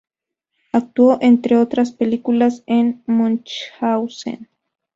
Actuó, 0.71 1.19
entre 1.21 1.57
otras 1.57 1.91
películas, 1.91 2.63
en 2.65 3.03
"Münchhausen". 3.05 4.49